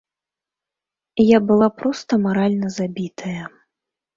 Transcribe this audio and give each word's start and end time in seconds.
Я 1.25 1.37
была 1.51 1.69
проста 1.81 2.13
маральна 2.25 2.67
забітая. 2.79 3.43